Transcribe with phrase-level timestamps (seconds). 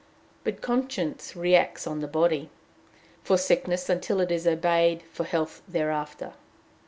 [0.43, 2.49] But conscience reacts on the body
[3.23, 6.33] for sickness until it is obeyed, for health thereafter.